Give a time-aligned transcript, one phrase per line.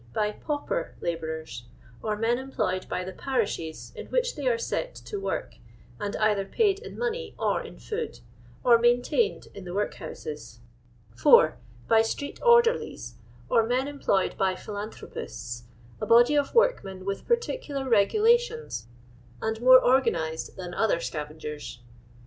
[0.15, 1.65] liy pauper labourers,
[2.01, 5.57] or men employed by the parishes in which they are set to work,
[5.99, 8.19] and either paid in money or in food,
[8.63, 10.57] or maintained in the woikhoiises.
[11.15, 11.55] 4.
[11.87, 13.13] By street orderlies,
[13.47, 15.65] or men employed by philanthropists—
[16.01, 18.87] a body of workmen with par ticular regulations
[19.39, 21.79] and more orgsmized than other scavengers.